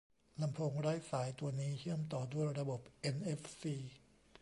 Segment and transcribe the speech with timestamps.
[0.41, 3.75] ลำโพงไร้สายตัวนี้เชื่อมต่อด้วยระบบเอ็นเอฟซี